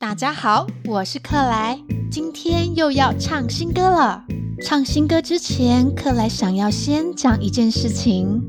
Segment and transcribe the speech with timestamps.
[0.00, 1.78] 大家好，我是克莱，
[2.10, 4.24] 今天又要唱新歌了。
[4.62, 8.40] 唱新歌之前，克莱想要先讲一件事情。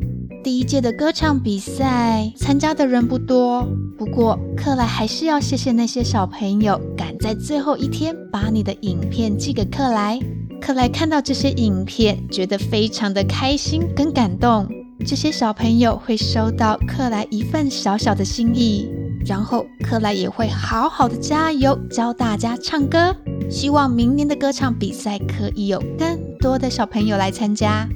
[0.45, 3.67] 第一届的歌唱比赛参加的人不多，
[3.97, 10.17] 不过克莱还是要谢谢那些小朋友赶在最后一天把你的影片寄给克莱。
[10.61, 14.65] 克莱看到这些影片，觉得非常的开心跟感动。
[15.05, 18.87] 这些小朋友会收到克莱一份小小的心意，
[19.25, 23.15] 然后克莱也会好好的加油，教大家唱歌。
[23.49, 27.87] 希望明年的歌唱比赛可以有更多的小朋友来参加。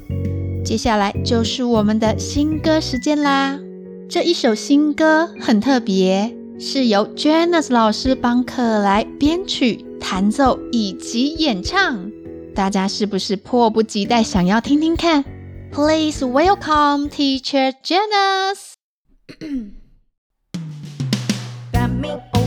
[0.63, 3.59] 接下来就是我们的新歌时间啦！
[4.09, 12.11] 这一首新歌很特别，是由 Janice 老师帮克莱编曲、弹奏以及演唱。
[12.53, 15.23] 大家是不是迫不及待想要听听看
[15.71, 18.73] ？Please welcome Teacher Janice.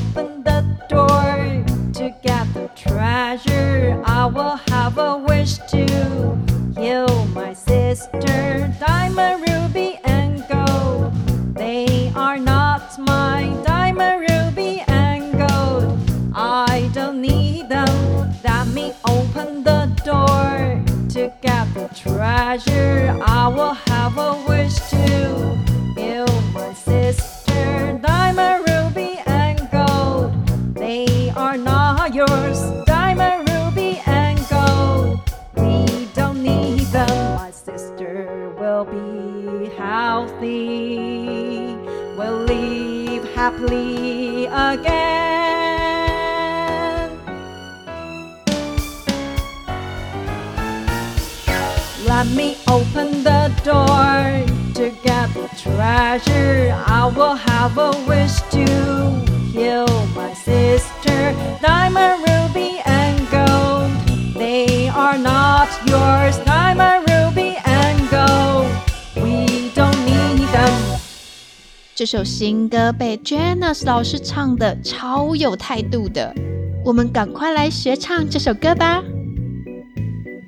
[0.09, 4.03] Open the door to get the treasure.
[4.07, 6.39] I will have a wish to
[6.77, 8.73] heal my sister.
[8.81, 11.13] Diamond, ruby, and gold.
[11.55, 15.99] They are not my diamond, ruby, and gold.
[16.35, 18.33] I don't need them.
[18.43, 23.15] Let me open the door to get the treasure.
[23.23, 25.58] I will have a wish to
[39.71, 40.97] healthy.
[42.17, 45.09] We'll live happily again.
[52.07, 54.45] Let me open the door
[54.75, 56.73] to get the treasure.
[56.87, 58.98] I will have a wish to
[71.98, 76.34] 这首新歌被 Janice 老师唱的超有态度的，
[76.84, 79.04] 我们赶快来学唱这首歌吧。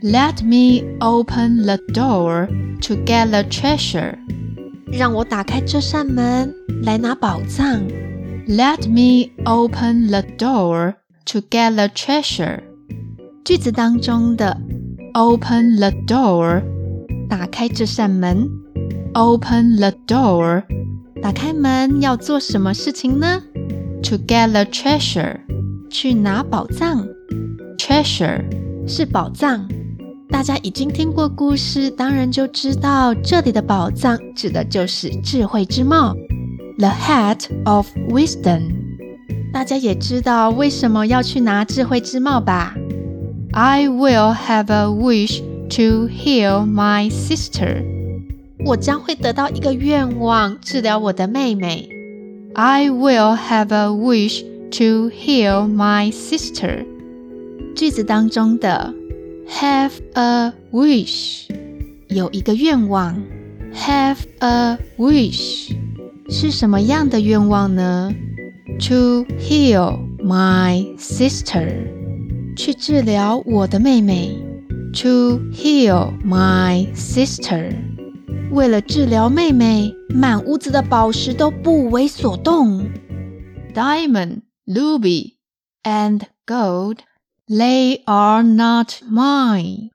[0.01, 2.47] Let me open the door
[2.81, 4.17] to get the treasure。
[4.91, 6.53] 让我打开这扇门
[6.83, 7.81] 来拿宝藏。
[8.47, 12.61] Let me open the door to get the treasure。
[13.43, 14.57] 句子当中的
[15.13, 16.63] open the door，
[17.29, 18.49] 打开这扇门。
[19.13, 20.63] Open the door，
[21.21, 23.41] 打开门要做什么事情呢？
[24.03, 25.37] To get the treasure，
[25.89, 27.07] 去拿宝藏。
[27.77, 28.43] Treasure
[28.87, 29.67] 是宝藏。
[30.29, 36.15] 大家已经听过故事，当然就知道这里的宝藏指的就是智慧之帽，
[36.77, 38.63] the hat of wisdom。
[39.53, 42.75] 大家也知道为什么要去拿智慧之帽吧？
[43.53, 47.83] I will have a wish to heal my sister。
[48.64, 51.88] 我将会得到一个愿望，治疗我的妹妹。
[52.54, 56.84] I will have a wish to heal my sister。
[57.74, 58.92] 句子当中的
[59.48, 61.48] have a wish
[62.08, 63.22] 有一个愿望。
[63.72, 65.70] Have a wish
[66.28, 68.12] 是什么样的愿望呢
[68.80, 71.68] ？To heal my sister
[72.56, 74.36] 去治疗我的妹妹。
[75.02, 77.72] To heal my sister
[78.51, 82.89] 为了治疗妹妹，满屋子的宝石都不为所动。
[83.73, 85.33] Diamond, ruby,
[85.83, 86.99] and gold,
[87.47, 89.89] they are not mine.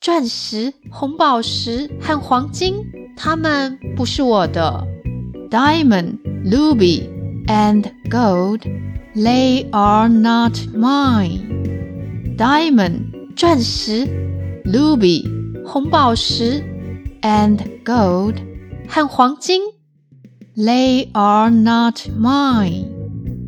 [0.00, 2.74] 钻石、红宝石和黄金，
[3.16, 4.84] 它们不是我的。
[5.50, 7.08] Diamond, ruby,
[7.46, 8.60] and gold,
[9.14, 12.36] they are not mine.
[12.36, 14.06] Diamond 钻石，
[14.64, 15.24] ruby
[15.64, 16.62] 红宝石
[17.22, 18.36] ，and gold
[18.88, 19.60] 和黄金，
[20.56, 22.86] they are not mine.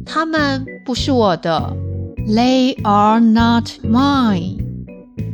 [0.04, 1.77] 它们不是我的。
[2.28, 4.59] They are not mine.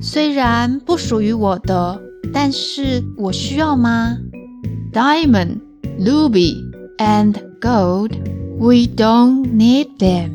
[0.00, 2.00] 虽然不属于我的，
[2.32, 4.18] 但是我需要吗？
[4.92, 5.60] Diamond,
[5.98, 6.56] ruby,
[6.98, 8.10] and gold,
[8.58, 10.30] we don't need them.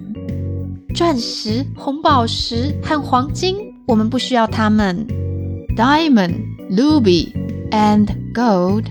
[0.95, 3.55] 钻石、红宝石和黄金，
[3.85, 5.05] 我们不需要它们。
[5.75, 6.38] Diamond,
[6.71, 7.31] ruby,
[7.72, 8.84] And gold,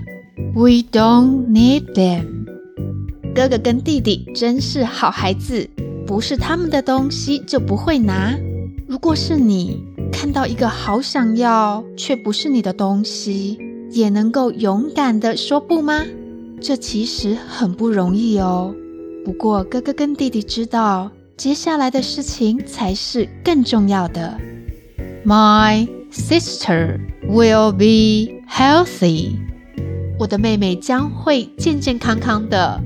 [0.53, 2.45] we don't need them.
[3.33, 5.69] 哥哥跟弟弟真是好孩子，
[6.05, 8.37] 不是他们的东西就不会拿。
[8.87, 9.81] 如果是你
[10.11, 13.57] 看到一个好想要却不是你的东西，
[13.91, 16.03] 也能够勇敢的说不吗？
[16.59, 18.75] 这其实很不容易哦。
[19.23, 24.37] 不过哥哥跟弟弟知道，接下来的事情才是更重要的。
[25.25, 29.36] My sister will be healthy。
[30.18, 32.82] 我的妹妹将会健健康康的。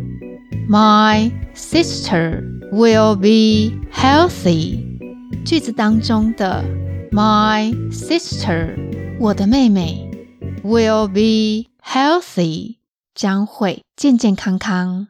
[0.68, 4.84] My sister will be healthy。
[5.44, 6.64] 句子当中的
[7.12, 8.76] My sister，
[9.18, 10.10] 我的妹妹
[10.62, 12.76] will be healthy，
[13.14, 15.08] 将会健健康康。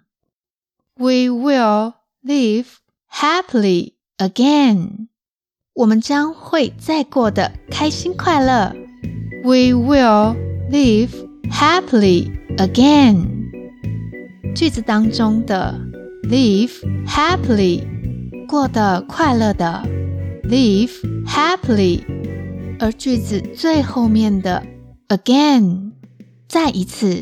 [0.97, 2.67] We will live
[3.11, 5.09] happily again。
[5.75, 8.74] 我们将会再过得开心快乐。
[9.44, 10.33] We will
[10.72, 11.10] live
[11.51, 13.27] happily again。
[14.56, 15.77] 句子当中的
[16.24, 16.72] live
[17.06, 17.83] happily，
[18.48, 19.83] 过得快乐的
[20.45, 20.92] ，live
[21.27, 22.06] happily。
[22.80, 24.63] 而句子最后面的
[25.10, 25.92] again，
[26.48, 27.19] 再一次。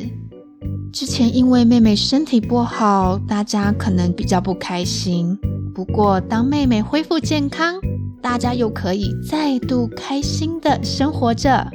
[0.91, 5.35] 之前因为妹妹身体不好，大家可能比较不开心。
[5.73, 7.81] 不过当妹妹恢复健康，
[8.23, 11.69] 大家又可以再度开心的生活着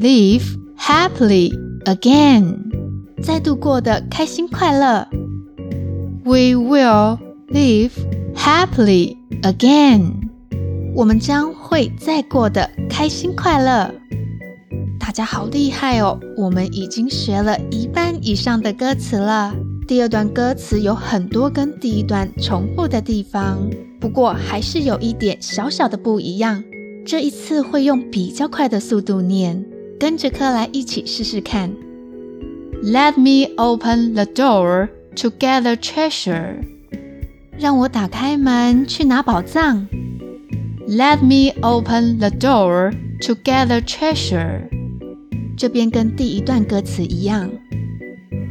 [0.00, 1.52] ，live happily
[1.84, 2.56] again，
[3.22, 5.06] 再度过得开心快乐。
[6.24, 7.18] We will
[7.48, 7.90] live
[8.34, 10.14] happily again，
[10.96, 13.94] 我们将会再过得开心快乐。
[14.98, 16.18] 大家好厉害哦！
[16.38, 19.54] 我们已经学了一半以上的歌词了。
[19.86, 23.68] 第二段歌词有很多跟第一段重复的地方。
[24.00, 26.62] 不过还是有一点小小的不一样。
[27.04, 29.64] 这一次会用比较快的速度念，
[29.98, 31.72] 跟着克莱一起试试看。
[32.82, 36.62] Let me open the door to gather treasure。
[37.58, 39.88] 让我打开门去拿宝藏。
[40.88, 42.92] Let me open the door
[43.26, 44.68] to gather treasure。
[45.56, 47.50] 这边跟第一段歌词一样。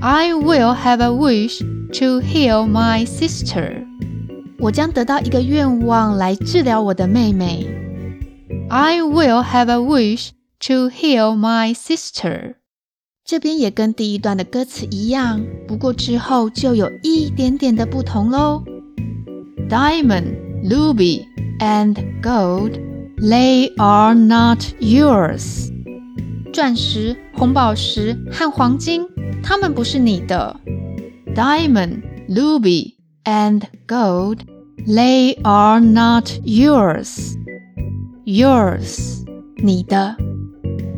[0.00, 1.60] I will have a wish
[1.98, 3.84] to heal my sister。
[4.58, 7.66] 我将得到一个愿望来治疗我的妹妹。
[8.68, 10.30] I will have a wish
[10.66, 12.54] to heal my sister。
[13.24, 18.62] 这边也跟第一段的歌词一样，不过之后就有一点点的不同喽。
[19.68, 21.24] Diamond, ruby,
[21.58, 22.78] and gold,
[23.18, 25.72] they are not yours。
[26.52, 29.04] 钻石、红宝石和黄金，
[29.42, 30.56] 它们不是你的。
[31.34, 32.94] Diamond, ruby,
[33.24, 37.34] and gold。They are not yours.
[38.24, 39.24] Yours，
[39.56, 40.16] 你的；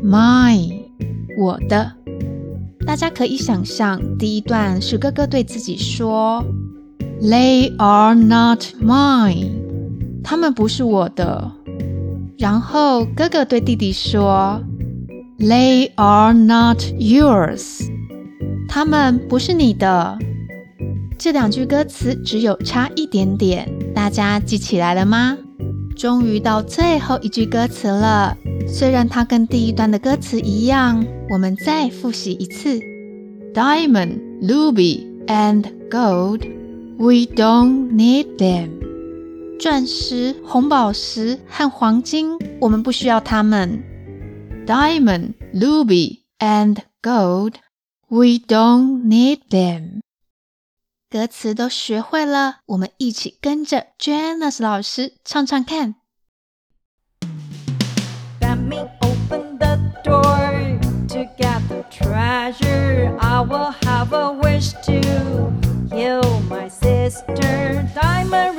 [0.03, 0.83] mine，
[1.39, 1.93] 我的。
[2.87, 6.45] 大家可以想象，第一段是哥哥对自己说：“
[7.23, 9.53] They are not mine。”
[10.23, 11.53] 他们不是我的。
[12.37, 14.63] 然后哥哥对弟弟说：“
[15.39, 17.89] They are not yours。”
[18.74, 20.18] 他们不是你的。
[21.20, 25.38] 这两句歌词只有差一点点，大家记起来了吗？
[25.96, 28.36] 终于到最后一句歌词了，
[28.68, 32.80] 虽然它跟第一段的歌词一样，我们再复习一次
[33.54, 36.42] ：Diamond, ruby, and gold,
[36.98, 38.70] we don't need them。
[39.60, 43.84] 钻石、红宝石和黄金，我们不需要它们。
[44.66, 47.54] Diamond, ruby, and gold,
[48.13, 50.01] we don't need them。
[51.11, 55.95] 歌词都学会了，我们一起跟着 Janice 老师唱唱看。
[58.41, 63.17] Let me open the door to get the treasure.
[63.19, 65.53] I will have a wish to
[65.91, 67.89] heal my sister.
[67.95, 68.52] Diamond,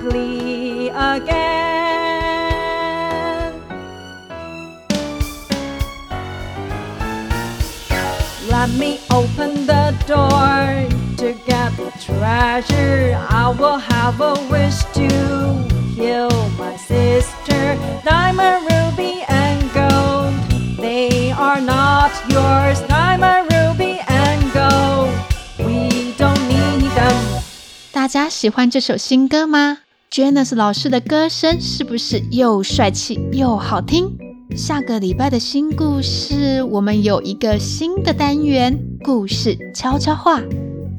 [0.00, 1.52] happily again.
[8.48, 10.88] Let me open the door
[11.18, 13.16] to get the treasure.
[13.28, 15.08] I will have a wish to
[15.94, 17.76] heal my sister.
[18.04, 20.34] Diamond, ruby, and gold.
[20.78, 22.80] They are not yours.
[22.88, 25.10] Diamond, ruby, and gold.
[25.58, 27.42] We don't need them.
[27.92, 29.78] 大家喜欢这首新歌吗
[30.11, 34.09] ？Janice 老师的歌声是不是又帅气又好听？
[34.57, 40.41] 下个礼拜的新故事，我们有一个新的单元——故事悄悄话。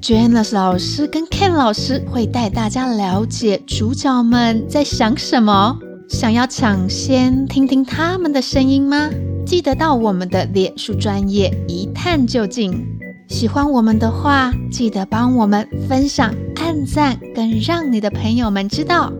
[0.00, 5.78] Janice 老师跟 Ken 老师会带大家了解主角们在想什么。
[6.08, 9.10] 想要抢先听听他们的声音吗？
[9.44, 12.82] 记得到我们的脸书专业一探究竟。
[13.28, 16.34] 喜欢我们的话，记得帮我们分享、
[16.72, 19.12] 按赞，更让你的朋友们知道。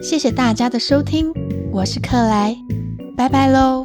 [0.00, 1.32] 谢谢大家的收听，
[1.72, 2.56] 我是克莱，
[3.16, 3.84] 拜拜喽。